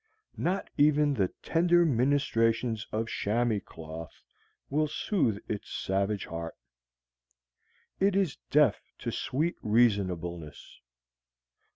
Not 0.37 0.67
even 0.79 1.13
the 1.13 1.27
tender 1.43 1.85
ministrations 1.85 2.87
of 2.91 3.07
chamois 3.07 3.59
cloth 3.63 4.23
will 4.67 4.87
soothe 4.87 5.37
its 5.47 5.69
savage 5.71 6.25
heart. 6.25 6.55
It 7.99 8.15
is 8.15 8.37
deaf 8.49 8.81
to 8.97 9.11
sweet 9.11 9.57
reasonableness. 9.61 10.79